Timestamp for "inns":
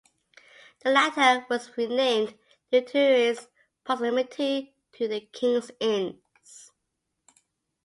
5.79-6.71